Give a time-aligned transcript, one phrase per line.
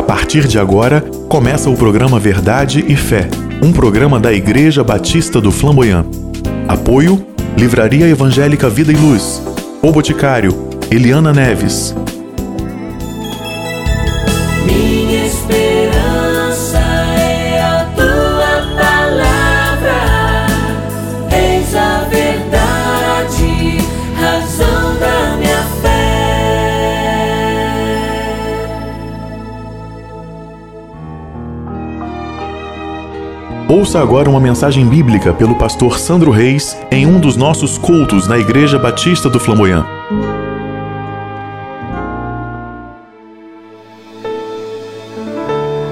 [0.00, 3.28] A partir de agora, começa o programa Verdade e Fé,
[3.62, 6.06] um programa da Igreja Batista do Flamboyant.
[6.66, 7.22] Apoio:
[7.54, 9.42] Livraria Evangélica Vida e Luz.
[9.82, 11.94] O Boticário, Eliana Neves.
[33.80, 38.38] Ouça agora uma mensagem bíblica pelo pastor Sandro Reis em um dos nossos cultos na
[38.38, 39.86] Igreja Batista do Flamboyant.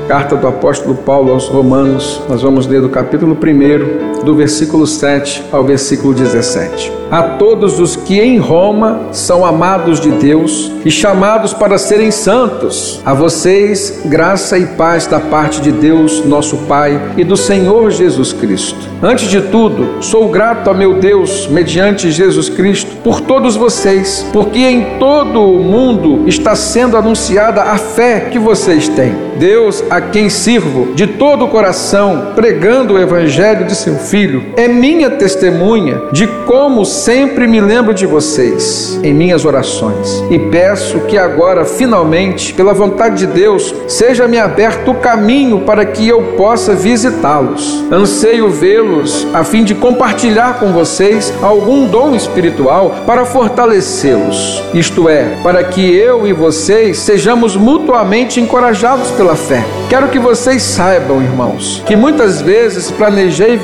[0.06, 5.42] Carta do apóstolo Paulo aos Romanos, nós vamos ler do capítulo 1, do versículo 7
[5.50, 6.92] ao versículo 17.
[7.10, 13.00] A todos os que em Roma são amados de Deus e chamados para serem santos,
[13.06, 18.34] a vocês graça e paz da parte de Deus, nosso Pai, e do Senhor Jesus
[18.34, 18.78] Cristo.
[19.02, 24.58] Antes de tudo, sou grato a meu Deus, mediante Jesus Cristo, por todos vocês, porque
[24.58, 29.28] em todo o mundo está sendo anunciada a fé que vocês têm.
[29.38, 34.17] Deus, a quem sirvo de todo o coração, pregando o evangelho de seu filho,
[34.56, 40.24] é minha testemunha de como sempre me lembro de vocês em minhas orações.
[40.28, 46.08] E peço que agora, finalmente, pela vontade de Deus, seja-me aberto o caminho para que
[46.08, 47.84] eu possa visitá-los.
[47.92, 54.64] Anseio vê-los a fim de compartilhar com vocês algum dom espiritual para fortalecê-los.
[54.74, 59.64] Isto é, para que eu e vocês sejamos mutuamente encorajados pela fé.
[59.88, 63.56] Quero que vocês saibam, irmãos, que muitas vezes planejei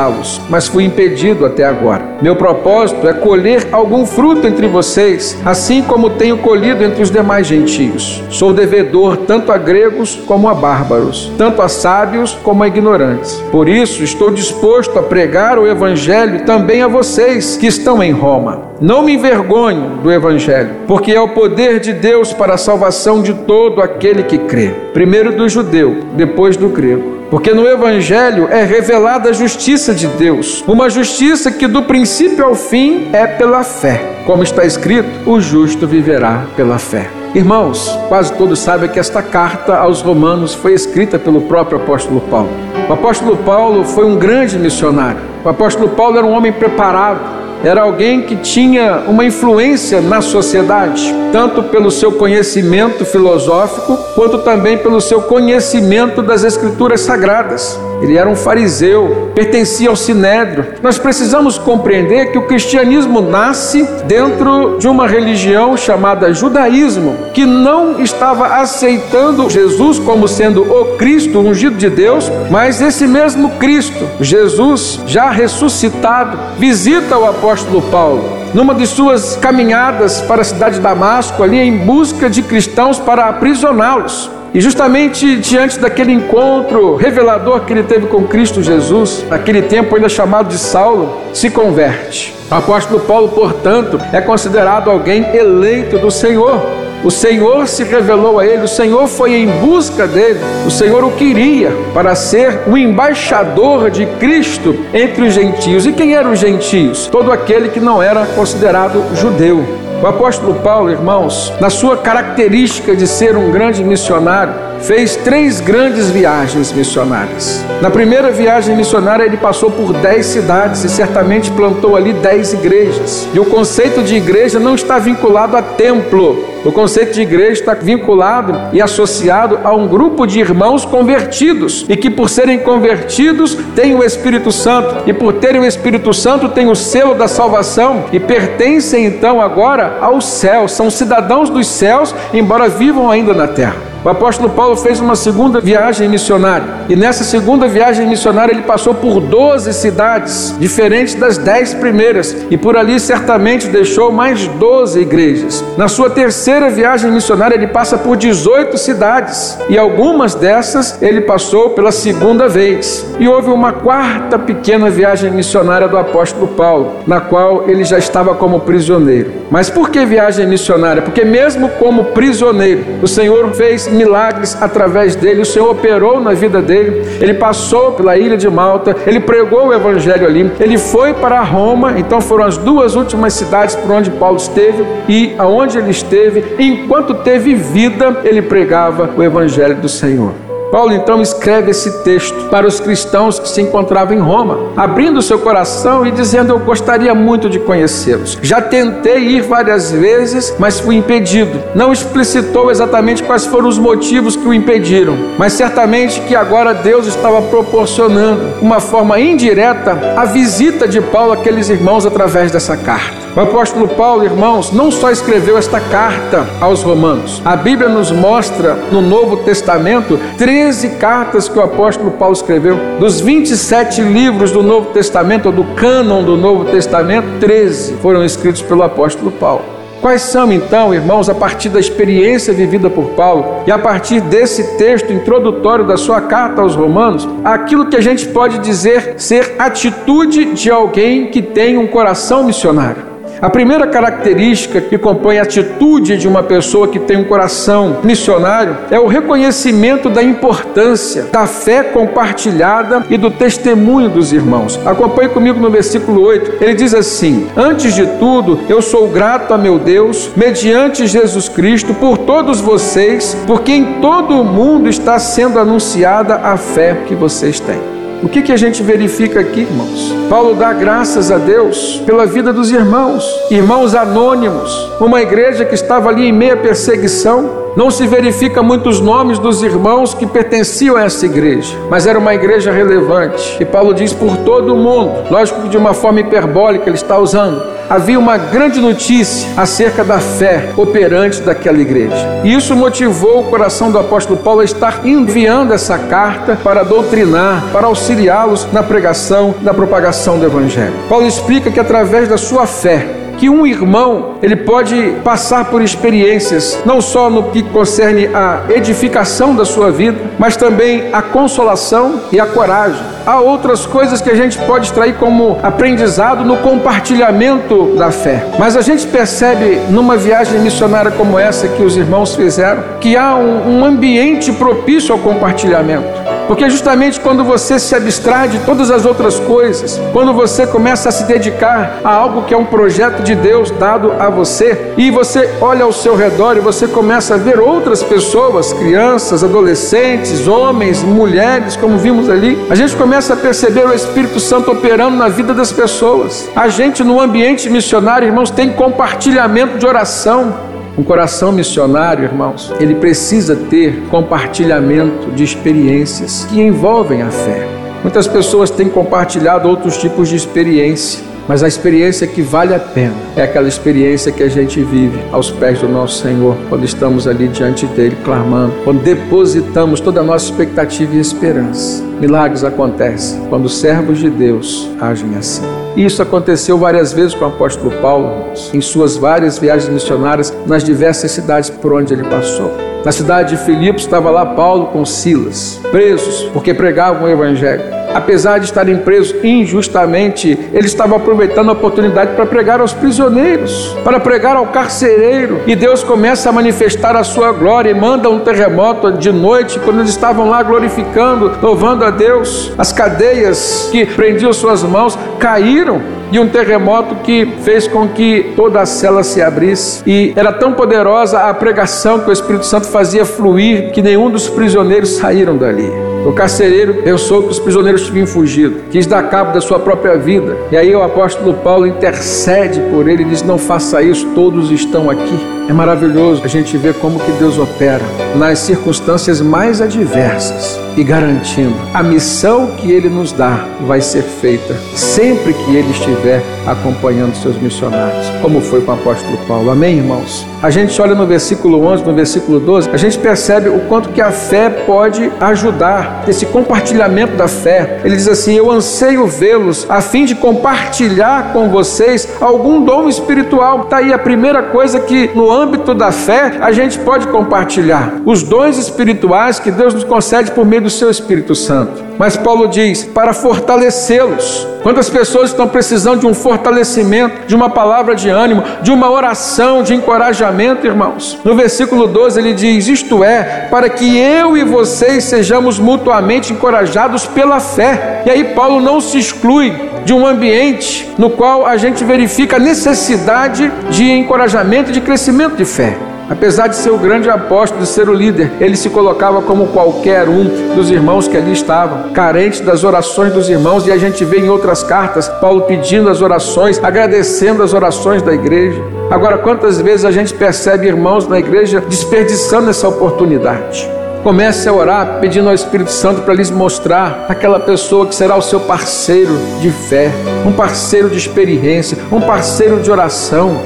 [0.00, 2.02] visitá-los, mas fui impedido até agora.
[2.22, 7.46] Meu propósito é colher algum fruto entre vocês, assim como tenho colhido entre os demais
[7.46, 8.22] gentios.
[8.30, 13.34] Sou devedor tanto a gregos como a bárbaros, tanto a sábios como a ignorantes.
[13.50, 18.70] Por isso, estou disposto a pregar o evangelho também a vocês que estão em Roma.
[18.80, 23.34] Não me envergonho do Evangelho, porque é o poder de Deus para a salvação de
[23.34, 24.70] todo aquele que crê.
[24.94, 27.19] Primeiro do judeu, depois do grego.
[27.30, 32.56] Porque no Evangelho é revelada a justiça de Deus, uma justiça que do princípio ao
[32.56, 34.02] fim é pela fé.
[34.26, 37.08] Como está escrito, o justo viverá pela fé.
[37.32, 42.50] Irmãos, quase todos sabem que esta carta aos Romanos foi escrita pelo próprio apóstolo Paulo.
[42.88, 45.20] O apóstolo Paulo foi um grande missionário.
[45.44, 47.20] O apóstolo Paulo era um homem preparado,
[47.62, 54.78] era alguém que tinha uma influência na sociedade, tanto pelo seu conhecimento filosófico, quanto também
[54.78, 57.78] pelo seu conhecimento das Escrituras Sagradas.
[58.02, 60.66] Ele era um fariseu, pertencia ao sinédrio.
[60.82, 68.00] Nós precisamos compreender que o cristianismo nasce dentro de uma religião chamada judaísmo, que não
[68.00, 75.00] estava aceitando Jesus como sendo o Cristo ungido de Deus, mas esse mesmo Cristo, Jesus
[75.06, 81.42] já ressuscitado, visita o apóstolo Paulo numa de suas caminhadas para a cidade de Damasco,
[81.42, 84.30] ali em busca de cristãos para aprisioná-los.
[84.52, 90.08] E justamente diante daquele encontro revelador que ele teve com Cristo Jesus, naquele tempo ainda
[90.08, 92.34] chamado de Saulo, se converte.
[92.50, 96.60] O apóstolo Paulo, portanto, é considerado alguém eleito do Senhor.
[97.04, 101.12] O Senhor se revelou a ele, o Senhor foi em busca dele, o Senhor o
[101.12, 105.86] queria para ser o embaixador de Cristo entre os gentios.
[105.86, 107.06] E quem eram os gentios?
[107.06, 109.89] Todo aquele que não era considerado judeu.
[110.02, 116.10] O apóstolo Paulo, irmãos, na sua característica de ser um grande missionário, fez três grandes
[116.10, 117.64] viagens missionárias.
[117.80, 123.28] Na primeira viagem missionária, ele passou por dez cidades e certamente plantou ali dez igrejas.
[123.32, 126.50] E o conceito de igreja não está vinculado a templo.
[126.64, 131.96] O conceito de igreja está vinculado e associado a um grupo de irmãos convertidos e
[131.96, 136.68] que, por serem convertidos, têm o Espírito Santo e, por terem o Espírito Santo, têm
[136.68, 140.68] o selo da salvação e pertencem então agora ao céu.
[140.68, 143.89] São cidadãos dos céus, embora vivam ainda na terra.
[144.02, 146.66] O apóstolo Paulo fez uma segunda viagem missionária.
[146.88, 152.34] E nessa segunda viagem missionária ele passou por 12 cidades, diferentes das 10 primeiras.
[152.50, 155.62] E por ali certamente deixou mais 12 igrejas.
[155.76, 159.58] Na sua terceira viagem missionária ele passa por 18 cidades.
[159.68, 163.04] E algumas dessas ele passou pela segunda vez.
[163.18, 168.34] E houve uma quarta pequena viagem missionária do apóstolo Paulo, na qual ele já estava
[168.34, 169.30] como prisioneiro.
[169.50, 171.02] Mas por que viagem missionária?
[171.02, 176.60] Porque mesmo como prisioneiro, o Senhor fez milagres através dele, o Senhor operou na vida
[176.60, 177.06] dele.
[177.20, 181.98] Ele passou pela ilha de Malta, ele pregou o evangelho ali, ele foi para Roma,
[181.98, 187.14] então foram as duas últimas cidades por onde Paulo esteve e aonde ele esteve, enquanto
[187.14, 190.49] teve vida, ele pregava o evangelho do Senhor.
[190.70, 195.38] Paulo então escreve esse texto para os cristãos que se encontravam em Roma, abrindo seu
[195.38, 198.38] coração e dizendo: Eu gostaria muito de conhecê-los.
[198.40, 201.60] Já tentei ir várias vezes, mas fui impedido.
[201.74, 207.06] Não explicitou exatamente quais foram os motivos que o impediram, mas certamente que agora Deus
[207.06, 213.20] estava proporcionando uma forma indireta a visita de Paulo àqueles irmãos através dessa carta.
[213.36, 218.74] O apóstolo Paulo, irmãos, não só escreveu esta carta aos Romanos, a Bíblia nos mostra
[218.90, 220.18] no Novo Testamento
[220.60, 222.76] 13 cartas que o apóstolo Paulo escreveu.
[222.98, 228.60] Dos 27 livros do Novo Testamento, ou do cânon do Novo Testamento, 13 foram escritos
[228.60, 229.64] pelo apóstolo Paulo.
[230.02, 234.76] Quais são então, irmãos, a partir da experiência vivida por Paulo e a partir desse
[234.76, 240.52] texto introdutório da sua carta aos Romanos, aquilo que a gente pode dizer ser atitude
[240.52, 243.09] de alguém que tem um coração missionário?
[243.42, 248.76] A primeira característica que compõe a atitude de uma pessoa que tem um coração missionário
[248.90, 254.78] é o reconhecimento da importância da fé compartilhada e do testemunho dos irmãos.
[254.84, 256.62] Acompanhe comigo no versículo 8.
[256.62, 261.94] Ele diz assim: Antes de tudo, eu sou grato a meu Deus, mediante Jesus Cristo,
[261.94, 267.58] por todos vocês, porque em todo o mundo está sendo anunciada a fé que vocês
[267.58, 267.99] têm.
[268.22, 270.14] O que, que a gente verifica aqui, irmãos?
[270.28, 276.10] Paulo dá graças a Deus pela vida dos irmãos, irmãos anônimos, uma igreja que estava
[276.10, 281.24] ali em meia perseguição, não se verifica muitos nomes dos irmãos que pertenciam a essa
[281.24, 283.56] igreja, mas era uma igreja relevante.
[283.58, 287.16] E Paulo diz por todo o mundo, lógico que de uma forma hiperbólica ele está
[287.16, 292.40] usando, havia uma grande notícia acerca da fé operante daquela igreja.
[292.44, 297.64] E isso motivou o coração do apóstolo Paulo a estar enviando essa carta para doutrinar,
[297.72, 300.94] para auxiliá-los na pregação, na propagação do evangelho.
[301.08, 306.78] Paulo explica que através da sua fé, que um irmão ele pode passar por experiências
[306.84, 312.38] não só no que concerne a edificação da sua vida, mas também a consolação e
[312.38, 313.02] a coragem.
[313.24, 318.44] Há outras coisas que a gente pode extrair como aprendizado no compartilhamento da fé.
[318.58, 323.36] Mas a gente percebe numa viagem missionária como essa que os irmãos fizeram que há
[323.36, 326.19] um, um ambiente propício ao compartilhamento.
[326.50, 331.12] Porque justamente quando você se abstrai de todas as outras coisas, quando você começa a
[331.12, 335.48] se dedicar a algo que é um projeto de Deus dado a você, e você
[335.60, 341.76] olha ao seu redor e você começa a ver outras pessoas, crianças, adolescentes, homens, mulheres,
[341.76, 345.70] como vimos ali, a gente começa a perceber o Espírito Santo operando na vida das
[345.70, 346.50] pessoas.
[346.56, 350.69] A gente no ambiente missionário, irmãos, tem compartilhamento de oração.
[351.00, 357.66] Um coração missionário, irmãos, ele precisa ter compartilhamento de experiências que envolvem a fé.
[358.02, 363.14] Muitas pessoas têm compartilhado outros tipos de experiência, mas a experiência que vale a pena
[363.36, 367.48] é aquela experiência que a gente vive aos pés do nosso Senhor, quando estamos ali
[367.48, 372.02] diante dele clamando, quando depositamos toda a nossa expectativa e esperança.
[372.20, 375.62] Milagres acontecem quando os servos de Deus agem assim.
[375.96, 381.30] Isso aconteceu várias vezes com o apóstolo Paulo, em suas várias viagens missionárias nas diversas
[381.30, 382.70] cidades por onde ele passou.
[383.04, 388.58] Na cidade de Filipos estava lá Paulo com Silas, presos porque pregavam o evangelho apesar
[388.58, 394.56] de estarem presos injustamente, ele estava aproveitando a oportunidade para pregar aos prisioneiros, para pregar
[394.56, 395.60] ao carcereiro.
[395.66, 400.00] E Deus começa a manifestar a sua glória e manda um terremoto de noite, quando
[400.00, 402.72] eles estavam lá glorificando, louvando a Deus.
[402.76, 406.00] As cadeias que prendiam suas mãos caíram
[406.32, 410.02] e um terremoto que fez com que toda a cela se abrisse.
[410.06, 414.48] E era tão poderosa a pregação que o Espírito Santo fazia fluir que nenhum dos
[414.48, 416.09] prisioneiros saíram dali.
[416.26, 420.56] O carcereiro pensou que os prisioneiros tinham fugido, quis dar cabo da sua própria vida.
[420.70, 425.08] E aí o apóstolo Paulo intercede por ele e diz: Não faça isso, todos estão
[425.08, 425.59] aqui.
[425.70, 428.02] É maravilhoso a gente ver como que Deus opera
[428.34, 434.74] nas circunstâncias mais adversas e garantindo a missão que ele nos dá vai ser feita
[434.96, 439.70] sempre que ele estiver acompanhando seus missionários, como foi com o apóstolo Paulo.
[439.70, 440.46] Amém, irmãos?
[440.62, 444.20] A gente olha no versículo 11, no versículo 12, a gente percebe o quanto que
[444.20, 448.00] a fé pode ajudar esse compartilhamento da fé.
[448.04, 453.84] Ele diz assim: "Eu anseio vê-los a fim de compartilhar com vocês algum dom espiritual".
[453.84, 458.42] Tá aí a primeira coisa que no âmbito da fé, a gente pode compartilhar os
[458.42, 462.02] dons espirituais que Deus nos concede por meio do seu Espírito Santo.
[462.18, 464.66] Mas Paulo diz: para fortalecê-los.
[464.82, 469.82] Quantas pessoas estão precisando de um fortalecimento, de uma palavra de ânimo, de uma oração,
[469.82, 471.38] de encorajamento, irmãos?
[471.44, 477.26] No versículo 12 ele diz: Isto é, para que eu e vocês sejamos mutuamente encorajados
[477.26, 478.22] pela fé.
[478.26, 482.58] E aí Paulo não se exclui de um ambiente no qual a gente verifica a
[482.58, 485.96] necessidade de encorajamento e de crescimento de fé.
[486.30, 490.28] Apesar de ser o grande apóstolo, de ser o líder, ele se colocava como qualquer
[490.28, 494.38] um dos irmãos que ali estavam, carente das orações dos irmãos, e a gente vê
[494.38, 498.80] em outras cartas Paulo pedindo as orações, agradecendo as orações da igreja.
[499.10, 503.99] Agora, quantas vezes a gente percebe irmãos na igreja desperdiçando essa oportunidade?
[504.22, 508.42] Comece a orar pedindo ao Espírito Santo para lhes mostrar aquela pessoa que será o
[508.42, 510.12] seu parceiro de fé,
[510.46, 513.58] um parceiro de experiência, um parceiro de oração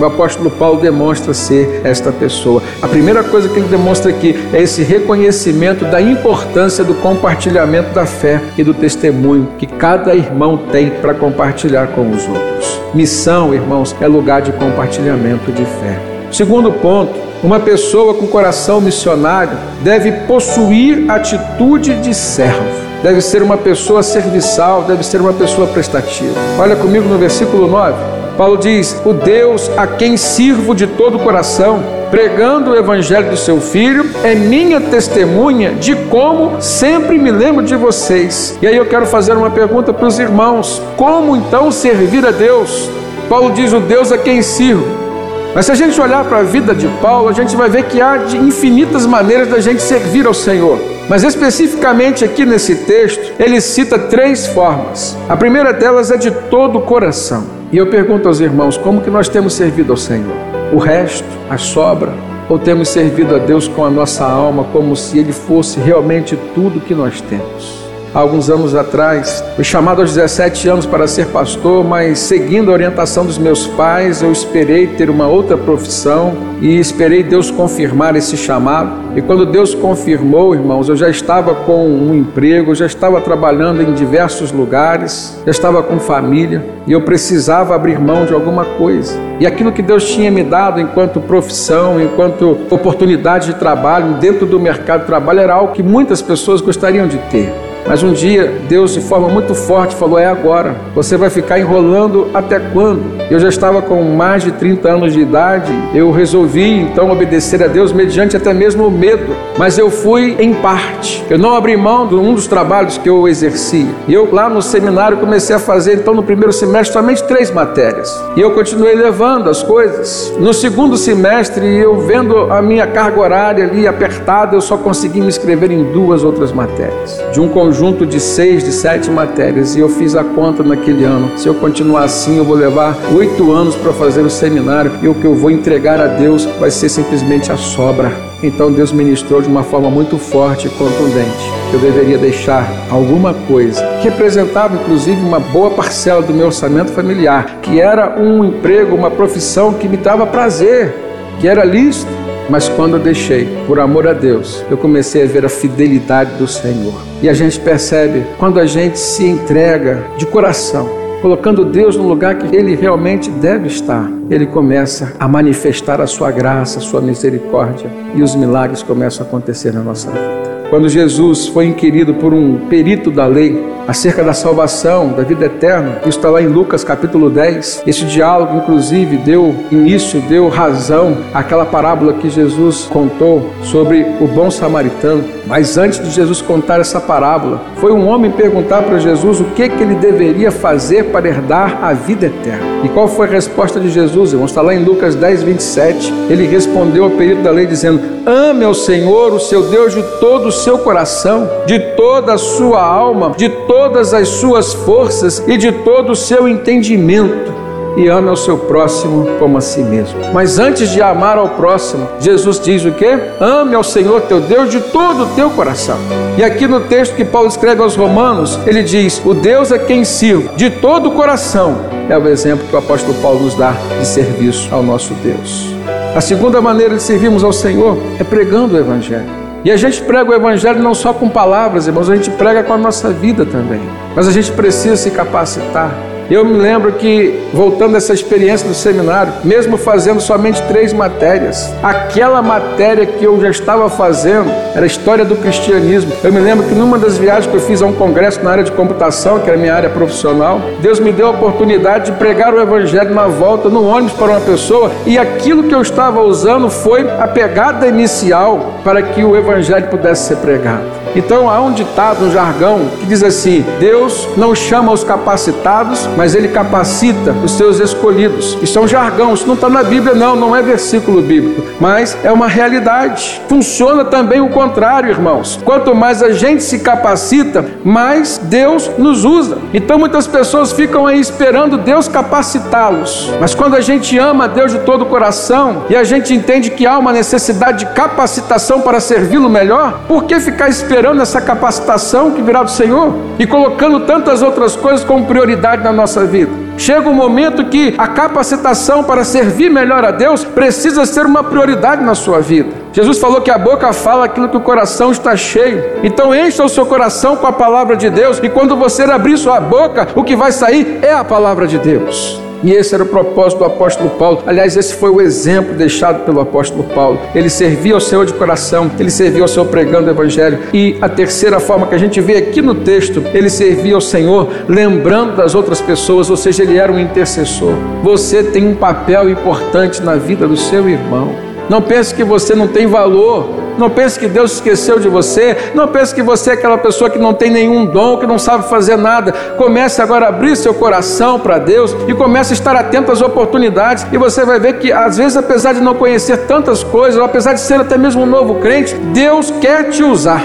[0.00, 2.62] o apóstolo Paulo demonstra ser esta pessoa.
[2.80, 8.06] A primeira coisa que ele demonstra aqui é esse reconhecimento da importância do compartilhamento da
[8.06, 12.80] fé e do testemunho que cada irmão tem para compartilhar com os outros.
[12.94, 16.09] Missão, irmãos, é lugar de compartilhamento de fé.
[16.32, 23.56] Segundo ponto, uma pessoa com coração missionário deve possuir atitude de servo deve ser uma
[23.56, 26.34] pessoa serviçal, deve ser uma pessoa prestativa.
[26.58, 28.20] Olha comigo no versículo 9.
[28.36, 33.36] Paulo diz: O Deus a quem sirvo de todo o coração, pregando o evangelho do
[33.36, 38.58] seu filho, é minha testemunha de como sempre me lembro de vocês.
[38.62, 42.88] E aí eu quero fazer uma pergunta para os irmãos: como então servir a Deus?
[43.28, 45.09] Paulo diz: O Deus a quem sirvo.
[45.54, 48.00] Mas se a gente olhar para a vida de Paulo, a gente vai ver que
[48.00, 50.78] há infinitas maneiras da gente servir ao Senhor.
[51.08, 55.16] Mas especificamente aqui nesse texto, ele cita três formas.
[55.28, 57.44] A primeira delas é de todo o coração.
[57.72, 60.36] E eu pergunto aos irmãos, como que nós temos servido ao Senhor?
[60.72, 62.12] O resto, a sobra,
[62.48, 66.80] ou temos servido a Deus com a nossa alma como se Ele fosse realmente tudo
[66.80, 67.79] que nós temos?
[68.14, 69.44] Há alguns anos atrás.
[69.54, 74.22] Fui chamado aos 17 anos para ser pastor, mas seguindo a orientação dos meus pais,
[74.22, 78.92] eu esperei ter uma outra profissão e esperei Deus confirmar esse chamado.
[79.16, 83.92] E quando Deus confirmou, irmãos, eu já estava com um emprego, já estava trabalhando em
[83.92, 89.18] diversos lugares, já estava com família e eu precisava abrir mão de alguma coisa.
[89.38, 94.60] E aquilo que Deus tinha me dado enquanto profissão, enquanto oportunidade de trabalho dentro do
[94.60, 97.69] mercado de trabalho era algo que muitas pessoas gostariam de ter.
[97.86, 100.76] Mas um dia Deus, de forma muito forte, falou: É agora.
[100.94, 103.20] Você vai ficar enrolando até quando?
[103.30, 105.72] Eu já estava com mais de 30 anos de idade.
[105.94, 109.34] Eu resolvi então obedecer a Deus mediante até mesmo o medo.
[109.58, 111.24] Mas eu fui em parte.
[111.28, 113.88] Eu não abri mão de um dos trabalhos que eu exercia.
[114.08, 118.10] E eu lá no seminário comecei a fazer, então, no primeiro semestre, somente três matérias.
[118.36, 120.32] E eu continuei levando as coisas.
[120.38, 125.28] No segundo semestre, eu vendo a minha carga horária ali apertada, eu só consegui me
[125.28, 127.20] inscrever em duas outras matérias.
[127.32, 129.76] De um conjunto de seis, de sete matérias.
[129.76, 131.38] E eu fiz a conta naquele ano.
[131.38, 134.90] Se eu continuar assim, eu vou levar oito anos para fazer o seminário.
[135.00, 138.10] E o que eu vou entregar a Deus vai ser simplesmente a sobra.
[138.42, 141.48] Então Deus ministrou de uma forma muito forte e contundente.
[141.72, 147.60] Eu deveria deixar alguma coisa que representava inclusive uma boa parcela do meu orçamento familiar,
[147.62, 150.92] que era um emprego, uma profissão que me dava prazer,
[151.40, 152.10] que era lícito.
[152.48, 156.48] Mas quando eu deixei, por amor a Deus, eu comecei a ver a fidelidade do
[156.48, 157.00] Senhor.
[157.22, 160.88] E a gente percebe quando a gente se entrega de coração,
[161.22, 166.32] colocando Deus no lugar que Ele realmente deve estar, Ele começa a manifestar a sua
[166.32, 170.40] graça, a sua misericórdia e os milagres começam a acontecer na nossa vida.
[170.70, 175.98] Quando Jesus foi inquirido por um perito da lei acerca da salvação, da vida eterna,
[176.06, 177.82] isso está lá em Lucas capítulo 10.
[177.84, 184.48] Esse diálogo, inclusive, deu início, deu razão àquela parábola que Jesus contou sobre o bom
[184.48, 185.24] samaritano.
[185.44, 189.68] Mas antes de Jesus contar essa parábola, foi um homem perguntar para Jesus o que,
[189.68, 192.70] que ele deveria fazer para herdar a vida eterna.
[192.84, 194.32] E qual foi a resposta de Jesus?
[194.32, 196.12] Vamos estar lá em Lucas 10, 27.
[196.30, 200.46] Ele respondeu ao perito da lei dizendo: Ame ao Senhor, o seu Deus, de todo
[200.46, 203.48] o seu coração, de toda a sua alma, de
[203.80, 207.50] todas as suas forças e de todo o seu entendimento
[207.96, 210.20] e ame ao seu próximo como a si mesmo.
[210.34, 213.06] Mas antes de amar ao próximo, Jesus diz o que?
[213.40, 215.96] Ame ao Senhor teu Deus de todo o teu coração.
[216.36, 220.04] E aqui no texto que Paulo escreve aos Romanos, ele diz: O Deus a quem
[220.04, 221.78] sirvo de todo o coração
[222.10, 225.74] é o exemplo que o apóstolo Paulo nos dá de serviço ao nosso Deus.
[226.14, 229.39] A segunda maneira de servirmos ao Senhor é pregando o Evangelho.
[229.64, 232.72] E a gente prega o Evangelho não só com palavras, irmãos, a gente prega com
[232.72, 233.80] a nossa vida também.
[234.16, 235.92] Mas a gente precisa se capacitar
[236.30, 242.40] Eu me lembro que, voltando essa experiência do seminário, mesmo fazendo somente três matérias, aquela
[242.40, 246.12] matéria que eu já estava fazendo era história do cristianismo.
[246.22, 248.62] Eu me lembro que numa das viagens que eu fiz a um congresso na área
[248.62, 252.60] de computação, que era minha área profissional, Deus me deu a oportunidade de pregar o
[252.60, 257.10] evangelho na volta no ônibus para uma pessoa e aquilo que eu estava usando foi
[257.10, 260.99] a pegada inicial para que o evangelho pudesse ser pregado.
[261.14, 266.34] Então há um ditado, um jargão, que diz assim: Deus não chama os capacitados, mas
[266.34, 268.56] Ele capacita os seus escolhidos.
[268.62, 272.16] Isso é um jargão, isso não está na Bíblia, não, não é versículo bíblico, mas
[272.22, 273.40] é uma realidade.
[273.48, 275.58] Funciona também o contrário, irmãos.
[275.64, 279.58] Quanto mais a gente se capacita, mais Deus nos usa.
[279.74, 283.32] Então muitas pessoas ficam aí esperando Deus capacitá-los.
[283.40, 286.86] Mas quando a gente ama Deus de todo o coração e a gente entende que
[286.86, 290.99] há uma necessidade de capacitação para servi-lo melhor, por que ficar esperando?
[291.00, 295.90] Esperando essa capacitação que virá do Senhor e colocando tantas outras coisas como prioridade na
[295.90, 296.52] nossa vida.
[296.76, 302.04] Chega um momento que a capacitação para servir melhor a Deus precisa ser uma prioridade
[302.04, 302.68] na sua vida.
[302.92, 305.82] Jesus falou que a boca fala aquilo que o coração está cheio.
[306.02, 309.58] Então encha o seu coração com a palavra de Deus e quando você abrir sua
[309.58, 312.49] boca, o que vai sair é a palavra de Deus.
[312.62, 314.42] E esse era o propósito do apóstolo Paulo.
[314.46, 317.18] Aliás, esse foi o exemplo deixado pelo apóstolo Paulo.
[317.34, 320.58] Ele servia ao Senhor de coração, ele servia ao Senhor pregando o evangelho.
[320.72, 324.48] E a terceira forma que a gente vê aqui no texto, ele servia ao Senhor
[324.68, 327.74] lembrando das outras pessoas, ou seja, ele era um intercessor.
[328.02, 331.49] Você tem um papel importante na vida do seu irmão.
[331.70, 335.56] Não pense que você não tem valor não pense que Deus esqueceu de você.
[335.74, 338.68] Não pense que você é aquela pessoa que não tem nenhum dom, que não sabe
[338.68, 339.32] fazer nada.
[339.56, 344.06] Comece agora a abrir seu coração para Deus e comece a estar atento às oportunidades.
[344.12, 347.54] E você vai ver que, às vezes, apesar de não conhecer tantas coisas, ou apesar
[347.54, 350.42] de ser até mesmo um novo crente, Deus quer te usar.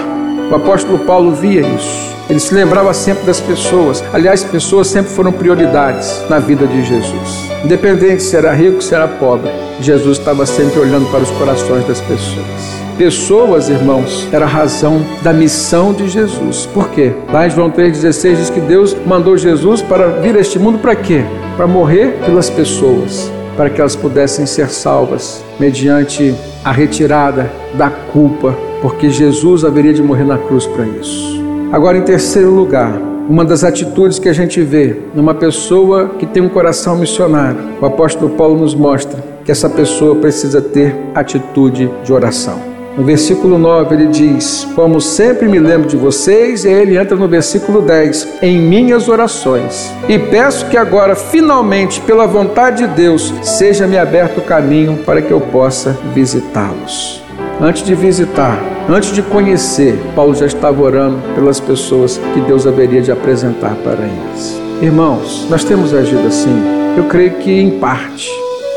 [0.50, 2.15] O apóstolo Paulo via isso.
[2.28, 4.02] Ele se lembrava sempre das pessoas.
[4.12, 7.46] Aliás, pessoas sempre foram prioridades na vida de Jesus.
[7.64, 12.00] Independente se era rico, se era pobre, Jesus estava sempre olhando para os corações das
[12.00, 12.76] pessoas.
[12.98, 16.66] Pessoas, irmãos, era a razão da missão de Jesus.
[16.72, 17.12] Por quê?
[17.30, 20.96] Lá em João 3,16 diz que Deus mandou Jesus para vir a este mundo para
[20.96, 21.22] quê?
[21.56, 28.56] Para morrer pelas pessoas, para que elas pudessem ser salvas mediante a retirada da culpa,
[28.80, 31.35] porque Jesus haveria de morrer na cruz para isso.
[31.72, 32.92] Agora, em terceiro lugar,
[33.28, 37.86] uma das atitudes que a gente vê numa pessoa que tem um coração missionário, o
[37.86, 42.76] apóstolo Paulo nos mostra que essa pessoa precisa ter atitude de oração.
[42.96, 47.28] No versículo 9 ele diz: Como sempre me lembro de vocês, e ele entra no
[47.28, 49.92] versículo 10: Em minhas orações.
[50.08, 55.32] E peço que agora, finalmente, pela vontade de Deus, seja-me aberto o caminho para que
[55.32, 57.25] eu possa visitá-los.
[57.58, 63.00] Antes de visitar, antes de conhecer, Paulo já estava orando pelas pessoas que Deus haveria
[63.00, 64.60] de apresentar para eles.
[64.82, 66.54] Irmãos, nós temos agido assim,
[66.98, 68.30] eu creio que em parte.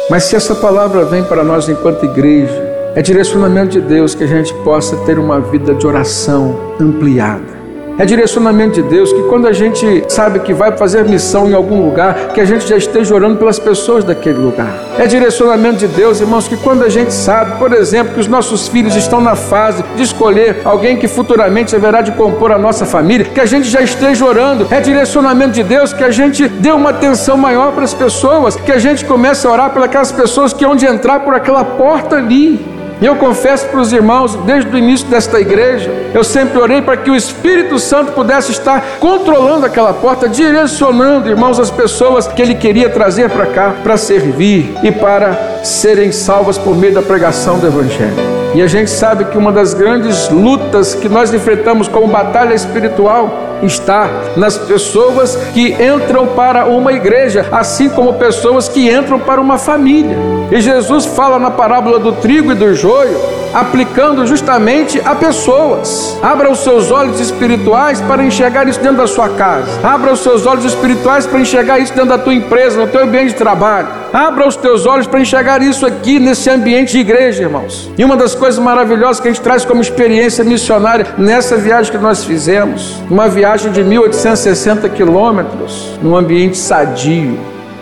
[0.10, 2.56] Mas se essa palavra vem para nós enquanto igreja,
[2.96, 7.59] é direcionamento de Deus que a gente possa ter uma vida de oração ampliada.
[8.00, 11.84] É direcionamento de Deus que quando a gente sabe que vai fazer missão em algum
[11.84, 14.74] lugar, que a gente já esteja orando pelas pessoas daquele lugar.
[14.98, 18.70] É direcionamento de Deus, irmãos, que quando a gente sabe, por exemplo, que os nossos
[18.70, 23.26] filhos estão na fase de escolher alguém que futuramente haverá de compor a nossa família,
[23.26, 24.66] que a gente já esteja orando.
[24.72, 28.72] É direcionamento de Deus que a gente dê uma atenção maior para as pessoas, que
[28.72, 32.66] a gente comece a orar pelas pessoas que hão de entrar por aquela porta ali.
[33.02, 36.98] E eu confesso para os irmãos, desde o início desta igreja, eu sempre orei para
[36.98, 42.56] que o Espírito Santo pudesse estar controlando aquela porta, direcionando, irmãos, as pessoas que ele
[42.56, 47.68] queria trazer para cá para servir e para serem salvas por meio da pregação do
[47.68, 48.40] Evangelho.
[48.54, 53.49] E a gente sabe que uma das grandes lutas que nós enfrentamos como batalha espiritual
[53.64, 59.58] está nas pessoas que entram para uma igreja, assim como pessoas que entram para uma
[59.58, 60.18] família.
[60.52, 63.20] E Jesus fala na parábola do trigo e do joio,
[63.54, 66.18] aplicando justamente a pessoas.
[66.22, 69.68] Abra os seus olhos espirituais para enxergar isso dentro da sua casa.
[69.84, 73.30] Abra os seus olhos espirituais para enxergar isso dentro da tua empresa, no teu ambiente
[73.30, 73.88] de trabalho.
[74.12, 77.92] Abra os teus olhos para enxergar isso aqui nesse ambiente de igreja, irmãos.
[77.98, 81.98] E uma das coisas maravilhosas que a gente traz como experiência missionária nessa viagem que
[81.98, 87.38] nós fizemos, uma viagem de 1860 quilômetros, num ambiente sadio,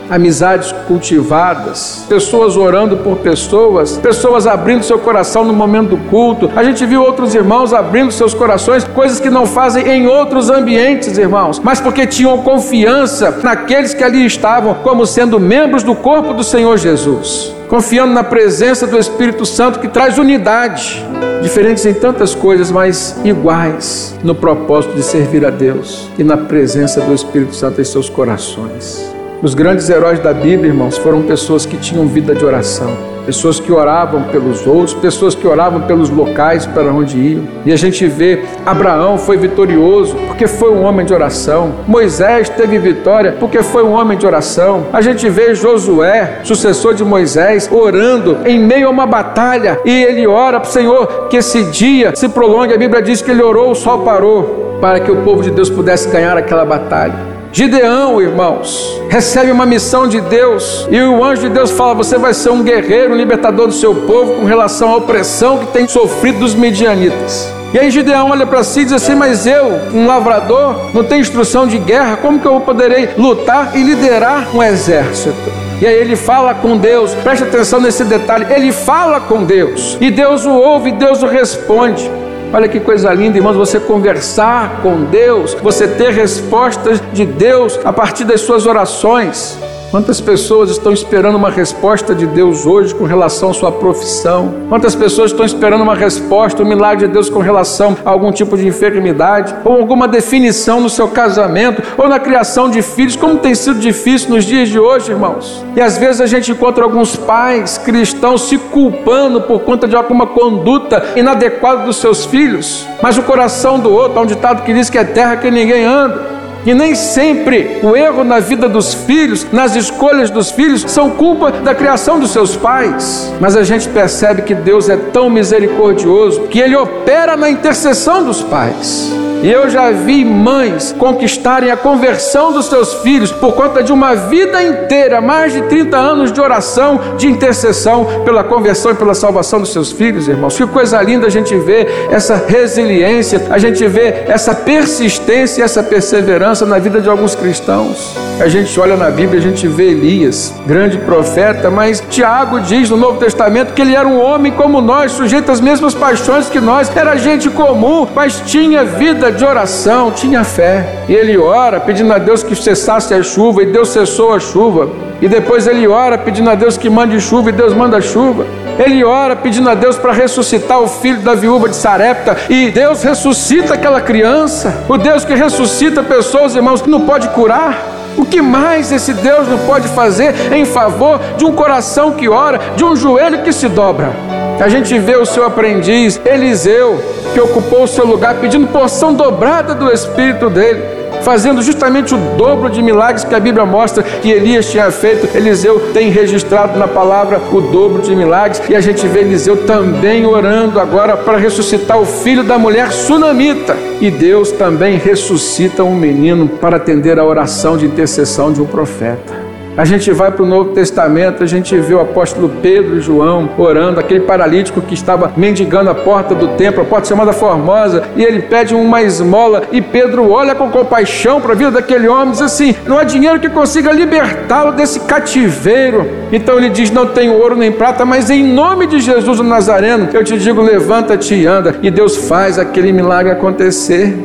[0.10, 6.50] amizades cultivadas, pessoas orando por pessoas, pessoas abrindo seu coração no momento do culto.
[6.56, 11.18] A gente viu outros irmãos abrindo seus corações, coisas que não fazem em outros ambientes,
[11.18, 16.44] irmãos, mas porque tinham confiança naqueles que ali estavam, como sendo membros do corpo do
[16.44, 17.54] Senhor Jesus.
[17.68, 21.06] Confiando na presença do Espírito Santo que traz unidade,
[21.42, 27.02] diferentes em tantas coisas, mas iguais no propósito de servir a Deus e na presença
[27.02, 29.17] do Espírito Santo em seus corações.
[29.40, 32.90] Os grandes heróis da Bíblia, irmãos, foram pessoas que tinham vida de oração,
[33.24, 37.44] pessoas que oravam pelos outros, pessoas que oravam pelos locais para onde iam.
[37.64, 41.72] E a gente vê Abraão foi vitorioso porque foi um homem de oração.
[41.88, 44.88] Moisés teve vitória porque foi um homem de oração.
[44.92, 50.26] A gente vê Josué, sucessor de Moisés, orando em meio a uma batalha e ele
[50.26, 52.74] ora para o Senhor que esse dia se prolongue.
[52.74, 55.70] A Bíblia diz que ele orou, o sol parou para que o povo de Deus
[55.70, 57.37] pudesse ganhar aquela batalha.
[57.58, 62.32] Gideão, irmãos, recebe uma missão de Deus e o anjo de Deus fala: Você vai
[62.32, 66.38] ser um guerreiro, um libertador do seu povo com relação à opressão que tem sofrido
[66.38, 67.52] dos medianitas.
[67.74, 71.22] E aí Gideão olha para si e diz assim: Mas eu, um lavrador, não tenho
[71.22, 75.52] instrução de guerra, como que eu poderei lutar e liderar um exército?
[75.82, 80.12] E aí ele fala com Deus, preste atenção nesse detalhe: ele fala com Deus, e
[80.12, 82.08] Deus o ouve, e Deus o responde.
[82.54, 87.92] Olha que coisa linda, irmãos, você conversar com Deus, você ter respostas de Deus a
[87.92, 89.60] partir das suas orações.
[89.90, 94.54] Quantas pessoas estão esperando uma resposta de Deus hoje com relação à sua profissão?
[94.68, 98.58] Quantas pessoas estão esperando uma resposta, um milagre de Deus com relação a algum tipo
[98.58, 99.56] de enfermidade?
[99.64, 101.82] Ou alguma definição no seu casamento?
[101.98, 103.16] Ou na criação de filhos?
[103.16, 105.64] Como tem sido difícil nos dias de hoje, irmãos?
[105.74, 110.28] E às vezes a gente encontra alguns pais cristãos se culpando por conta de alguma
[110.28, 112.86] conduta inadequada dos seus filhos.
[113.02, 115.86] Mas o coração do outro, há um ditado que diz que é terra que ninguém
[115.86, 116.37] anda.
[116.68, 121.50] E nem sempre o erro na vida dos filhos, nas escolhas dos filhos, são culpa
[121.50, 123.34] da criação dos seus pais.
[123.40, 128.44] Mas a gente percebe que Deus é tão misericordioso que Ele opera na intercessão dos
[128.44, 129.16] pais.
[129.44, 134.16] E eu já vi mães conquistarem a conversão dos seus filhos por conta de uma
[134.16, 139.60] vida inteira, mais de 30 anos de oração, de intercessão pela conversão e pela salvação
[139.60, 140.58] dos seus filhos, irmãos.
[140.58, 146.57] Que coisa linda a gente vê essa resiliência, a gente vê essa persistência essa perseverança
[146.66, 148.16] na vida de alguns cristãos.
[148.40, 152.98] A gente olha na Bíblia, a gente vê Elias, grande profeta, mas Tiago diz no
[152.98, 156.96] Novo Testamento que ele era um homem como nós, sujeito às mesmas paixões que nós,
[156.96, 161.04] era gente comum, mas tinha vida de oração, tinha fé.
[161.10, 164.90] E ele ora pedindo a Deus que cessasse a chuva, e Deus cessou a chuva.
[165.22, 168.46] E depois ele ora pedindo a Deus que mande chuva, e Deus manda chuva.
[168.78, 173.04] Ele ora pedindo a Deus para ressuscitar o filho da viúva de Sarepta, e Deus
[173.04, 174.84] ressuscita aquela criança.
[174.88, 177.96] O Deus que ressuscita pessoas, irmãos, que não pode curar.
[178.18, 182.60] O que mais esse Deus não pode fazer em favor de um coração que ora,
[182.76, 184.12] de um joelho que se dobra?
[184.60, 187.00] A gente vê o seu aprendiz, Eliseu,
[187.32, 190.84] que ocupou o seu lugar pedindo porção dobrada do Espírito dele,
[191.28, 195.36] fazendo justamente o dobro de milagres que a Bíblia mostra que Elias tinha feito.
[195.36, 200.26] Eliseu tem registrado na palavra o dobro de milagres, e a gente vê Eliseu também
[200.26, 203.76] orando agora para ressuscitar o filho da mulher sunamita.
[204.00, 209.47] E Deus também ressuscita um menino para atender a oração de intercessão de um profeta.
[209.78, 213.48] A gente vai para o Novo Testamento, a gente vê o apóstolo Pedro e João
[213.60, 218.24] orando, aquele paralítico que estava mendigando a porta do templo, a porta chamada Formosa, e
[218.24, 222.32] ele pede uma esmola, e Pedro olha com compaixão para a vida daquele homem e
[222.32, 226.10] diz assim: não há dinheiro que consiga libertá-lo desse cativeiro.
[226.32, 230.10] Então ele diz: Não tenho ouro nem prata, mas em nome de Jesus o Nazareno,
[230.12, 231.76] eu te digo: levanta-te e anda.
[231.84, 234.18] E Deus faz aquele milagre acontecer.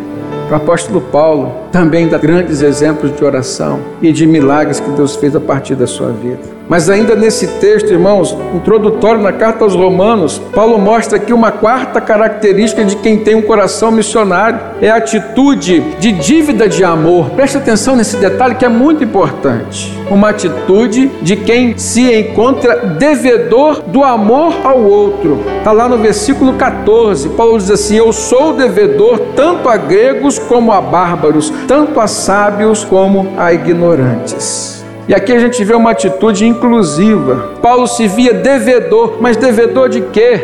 [0.51, 5.35] O apóstolo Paulo também dá grandes exemplos de oração e de milagres que Deus fez
[5.35, 6.63] a partir da sua vida.
[6.69, 12.01] Mas ainda nesse texto, irmãos, introdutório na carta aos Romanos, Paulo mostra aqui uma quarta
[12.01, 17.31] característica de quem tem um coração missionário: é a atitude de dívida de amor.
[17.31, 19.99] Preste atenção nesse detalhe que é muito importante.
[20.11, 25.41] Uma atitude de quem se encontra devedor do amor ao outro.
[25.59, 27.29] Está lá no versículo 14.
[27.31, 32.85] Paulo diz assim: Eu sou devedor tanto a gregos como a bárbaros, tanto a sábios
[32.85, 34.85] como a ignorantes.
[35.09, 37.51] E aqui a gente vê uma atitude inclusiva.
[37.61, 40.41] Paulo se via devedor, mas devedor de quê?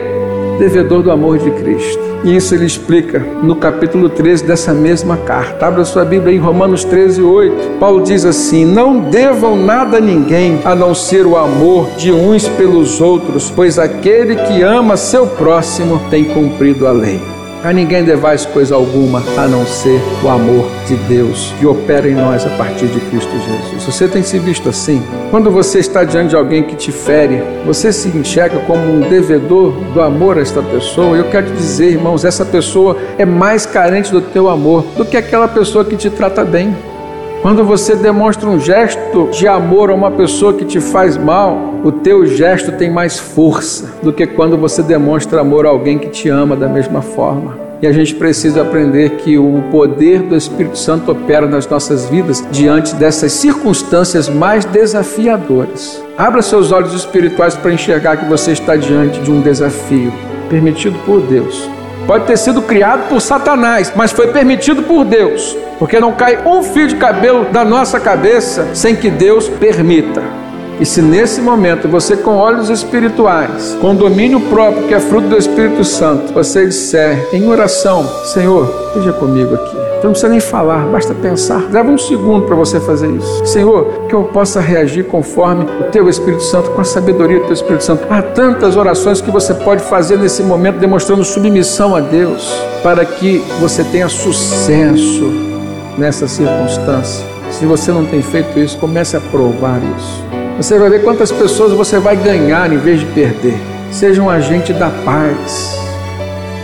[0.58, 2.08] Devedor do amor de Cristo.
[2.24, 5.66] E isso ele explica no capítulo 13 dessa mesma carta.
[5.66, 7.78] Abra sua Bíblia em Romanos 13, 8.
[7.78, 12.48] Paulo diz assim: Não devam nada a ninguém a não ser o amor de uns
[12.48, 17.37] pelos outros, pois aquele que ama seu próximo tem cumprido a lei.
[17.64, 22.14] A ninguém devais coisa alguma a não ser o amor de Deus que opera em
[22.14, 23.82] nós a partir de Cristo Jesus.
[23.82, 25.02] Você tem se visto assim?
[25.30, 29.72] Quando você está diante de alguém que te fere, você se enxerga como um devedor
[29.92, 31.16] do amor a esta pessoa.
[31.16, 35.16] Eu quero te dizer, irmãos, essa pessoa é mais carente do teu amor do que
[35.16, 36.74] aquela pessoa que te trata bem.
[37.40, 41.92] Quando você demonstra um gesto de amor a uma pessoa que te faz mal, o
[41.92, 46.28] teu gesto tem mais força do que quando você demonstra amor a alguém que te
[46.28, 47.56] ama da mesma forma.
[47.80, 52.44] E a gente precisa aprender que o poder do Espírito Santo opera nas nossas vidas
[52.50, 56.02] diante dessas circunstâncias mais desafiadoras.
[56.16, 60.12] Abra seus olhos espirituais para enxergar que você está diante de um desafio
[60.50, 61.70] permitido por Deus.
[62.08, 66.62] Pode ter sido criado por Satanás, mas foi permitido por Deus, porque não cai um
[66.62, 70.22] fio de cabelo da nossa cabeça sem que Deus permita.
[70.80, 75.36] E se nesse momento você, com olhos espirituais, com domínio próprio, que é fruto do
[75.36, 79.77] Espírito Santo, você disser em oração: Senhor, esteja comigo aqui.
[79.98, 81.60] Você não precisa nem falar, basta pensar.
[81.72, 83.44] Leva um segundo para você fazer isso.
[83.44, 87.54] Senhor, que eu possa reagir conforme o teu Espírito Santo, com a sabedoria do teu
[87.54, 88.06] Espírito Santo.
[88.08, 92.48] Há tantas orações que você pode fazer nesse momento, demonstrando submissão a Deus,
[92.80, 95.32] para que você tenha sucesso
[95.98, 97.26] nessa circunstância.
[97.50, 100.24] Se você não tem feito isso, comece a provar isso.
[100.58, 103.58] Você vai ver quantas pessoas você vai ganhar em vez de perder.
[103.90, 105.77] Seja um agente da paz.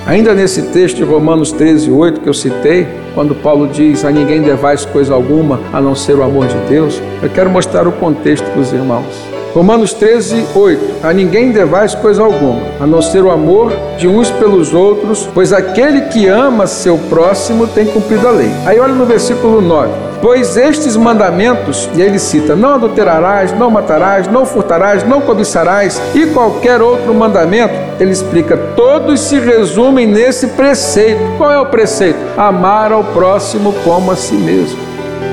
[0.06, 4.42] Ainda nesse texto de Romanos 13, 8 que eu citei, quando Paulo diz a ninguém
[4.42, 8.44] devais coisa alguma a não ser o amor de Deus, eu quero mostrar o contexto
[8.44, 9.34] para os irmãos.
[9.54, 11.06] Romanos 13, 8.
[11.06, 15.54] A ninguém devais coisa alguma, a não ser o amor de uns pelos outros, pois
[15.54, 18.50] aquele que ama seu próximo tem cumprido a lei.
[18.66, 19.90] Aí olha no versículo 9.
[20.24, 26.24] Pois estes mandamentos, e ele cita: não adulterarás, não matarás, não furtarás, não cobiçarás, e
[26.28, 31.20] qualquer outro mandamento, ele explica, todos se resumem nesse preceito.
[31.36, 32.18] Qual é o preceito?
[32.38, 34.78] Amar ao próximo como a si mesmo,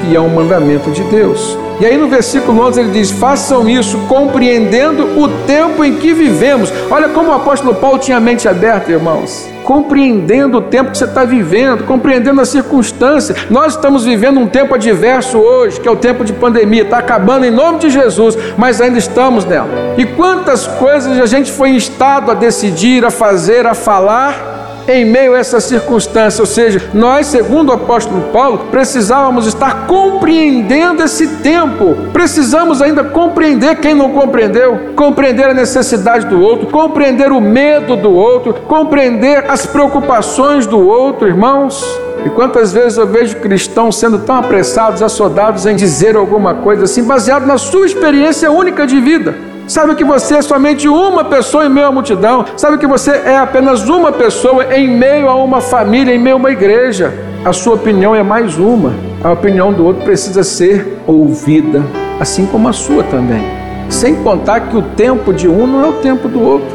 [0.01, 1.57] que é um mandamento de Deus.
[1.79, 6.69] E aí no versículo 11 ele diz: façam isso compreendendo o tempo em que vivemos.
[6.91, 11.05] Olha como o apóstolo Paulo tinha a mente aberta, irmãos compreendendo o tempo que você
[11.05, 13.33] está vivendo, compreendendo a circunstância.
[13.49, 17.45] Nós estamos vivendo um tempo adverso hoje, que é o tempo de pandemia, está acabando
[17.45, 19.69] em nome de Jesus, mas ainda estamos nela.
[19.97, 24.50] E quantas coisas a gente foi instado a decidir, a fazer, a falar
[24.99, 26.41] em meio a essa circunstância.
[26.41, 31.95] Ou seja, nós, segundo o apóstolo Paulo, precisávamos estar compreendendo esse tempo.
[32.11, 38.11] Precisamos ainda compreender quem não compreendeu, compreender a necessidade do outro, compreender o medo do
[38.11, 41.83] outro, compreender as preocupações do outro, irmãos.
[42.25, 47.03] E quantas vezes eu vejo cristãos sendo tão apressados, assodados em dizer alguma coisa assim,
[47.03, 49.50] baseado na sua experiência única de vida.
[49.71, 52.43] Sabe que você é somente uma pessoa em meio à multidão.
[52.57, 56.39] Sabe que você é apenas uma pessoa em meio a uma família, em meio a
[56.39, 57.13] uma igreja.
[57.45, 58.93] A sua opinião é mais uma.
[59.23, 61.81] A opinião do outro precisa ser ouvida,
[62.19, 63.41] assim como a sua também.
[63.89, 66.67] Sem contar que o tempo de um não é o tempo do outro.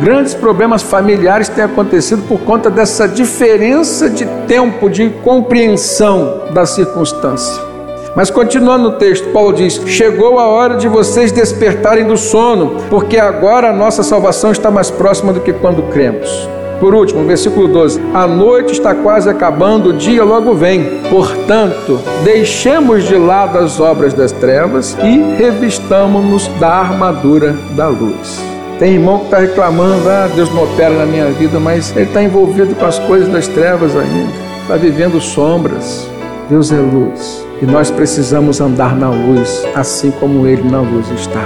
[0.00, 7.75] Grandes problemas familiares têm acontecido por conta dessa diferença de tempo de compreensão da circunstância.
[8.16, 13.18] Mas continuando o texto, Paulo diz: Chegou a hora de vocês despertarem do sono, porque
[13.18, 16.48] agora a nossa salvação está mais próxima do que quando cremos.
[16.80, 21.02] Por último, versículo 12: A noite está quase acabando, o dia logo vem.
[21.10, 28.42] Portanto, deixemos de lado as obras das trevas e revistamos-nos da armadura da luz.
[28.78, 32.22] Tem irmão que está reclamando: Ah, Deus não opera na minha vida, mas ele está
[32.22, 36.08] envolvido com as coisas das trevas ainda, está vivendo sombras.
[36.48, 41.44] Deus é luz e nós precisamos andar na luz, assim como Ele na luz está.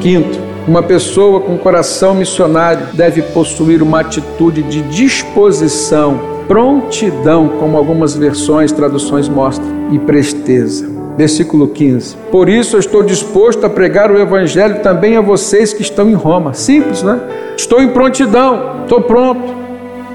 [0.00, 8.14] Quinto, uma pessoa com coração missionário deve possuir uma atitude de disposição, prontidão, como algumas
[8.14, 10.88] versões, traduções mostram, e presteza.
[11.16, 12.16] Versículo 15.
[12.30, 16.14] Por isso eu estou disposto a pregar o Evangelho também a vocês que estão em
[16.14, 16.54] Roma.
[16.54, 17.20] Simples, né?
[17.56, 19.42] Estou em prontidão, estou pronto.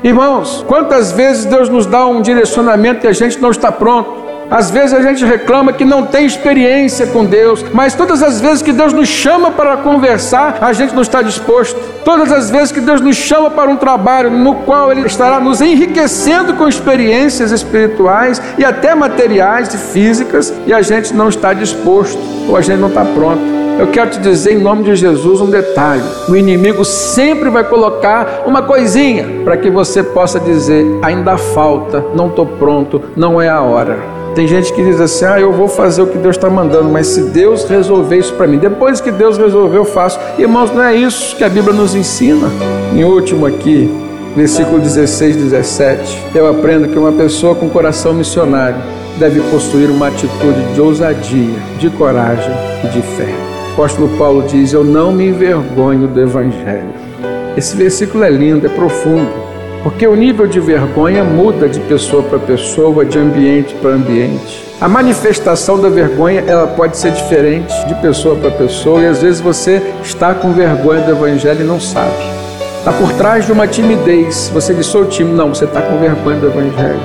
[0.03, 4.22] Irmãos, quantas vezes Deus nos dá um direcionamento e a gente não está pronto?
[4.53, 8.61] Às vezes a gente reclama que não tem experiência com Deus, mas todas as vezes
[8.61, 11.75] que Deus nos chama para conversar, a gente não está disposto.
[12.05, 15.59] Todas as vezes que Deus nos chama para um trabalho no qual Ele estará nos
[15.59, 22.19] enriquecendo com experiências espirituais e até materiais e físicas, e a gente não está disposto
[22.47, 23.41] ou a gente não está pronto.
[23.79, 28.43] Eu quero te dizer em nome de Jesus um detalhe: o inimigo sempre vai colocar
[28.45, 33.59] uma coisinha para que você possa dizer, ainda falta, não estou pronto, não é a
[33.59, 34.12] hora.
[34.35, 37.07] Tem gente que diz assim: ah, eu vou fazer o que Deus está mandando, mas
[37.07, 40.19] se Deus resolver isso para mim, depois que Deus resolver, eu faço.
[40.39, 42.47] Irmãos, não é isso que a Bíblia nos ensina.
[42.93, 43.89] Em último aqui,
[44.35, 48.77] versículo 16, 17, eu aprendo que uma pessoa com coração missionário
[49.19, 52.51] deve possuir uma atitude de ousadia, de coragem
[52.83, 53.29] e de fé.
[53.69, 56.93] O apóstolo Paulo diz: Eu não me envergonho do Evangelho.
[57.55, 59.29] Esse versículo é lindo, é profundo,
[59.83, 64.63] porque o nível de vergonha muda de pessoa para pessoa, de ambiente para ambiente.
[64.79, 69.41] A manifestação da vergonha ela pode ser diferente de pessoa para pessoa e às vezes
[69.41, 72.15] você está com vergonha do Evangelho e não sabe.
[72.79, 74.49] Está por trás de uma timidez.
[74.53, 75.35] Você diz, sou tímido.
[75.35, 76.99] Não, você está com vergonha do Evangelho.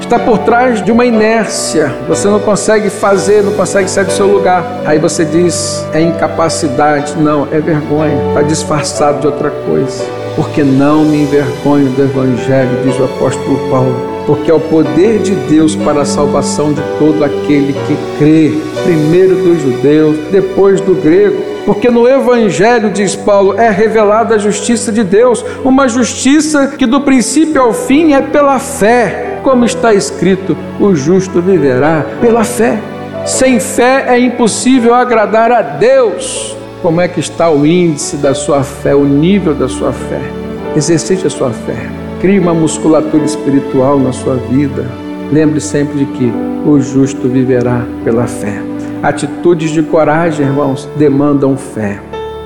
[0.00, 1.92] Está por trás de uma inércia.
[2.06, 4.64] Você não consegue fazer, não consegue sair do seu lugar.
[4.84, 7.16] Aí você diz, é incapacidade.
[7.16, 8.28] Não, é vergonha.
[8.28, 10.25] Está disfarçado de outra coisa.
[10.36, 15.34] Porque não me envergonho do Evangelho, diz o apóstolo Paulo porque é o poder de
[15.48, 21.40] Deus para a salvação de todo aquele que crê, primeiro dos judeus, depois do grego.
[21.64, 27.00] Porque no Evangelho, diz Paulo, é revelada a justiça de Deus, uma justiça que do
[27.00, 29.38] princípio ao fim é pela fé.
[29.42, 32.78] Como está escrito, o justo viverá pela fé.
[33.24, 36.56] Sem fé é impossível agradar a Deus.
[36.86, 40.20] Como é que está o índice da sua fé, o nível da sua fé?
[40.76, 41.90] Exercite a sua fé.
[42.20, 44.84] Crie uma musculatura espiritual na sua vida.
[45.32, 46.32] Lembre sempre de que
[46.64, 48.62] o justo viverá pela fé.
[49.02, 52.00] Atitudes de coragem, irmãos, demandam fé.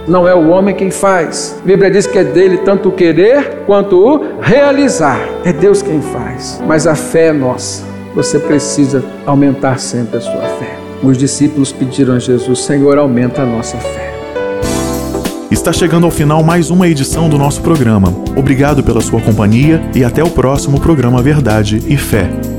[0.09, 1.61] Não é o homem quem faz.
[1.63, 5.21] A Bíblia diz que é dele tanto o querer quanto o realizar.
[5.45, 6.63] É Deus quem faz.
[6.67, 7.85] Mas a fé é nossa.
[8.15, 10.79] Você precisa aumentar sempre a sua fé.
[11.03, 14.10] Os discípulos pediram a Jesus: Senhor, aumenta a nossa fé.
[15.51, 18.15] Está chegando ao final mais uma edição do nosso programa.
[18.37, 22.50] Obrigado pela sua companhia e até o próximo programa Verdade e Fé.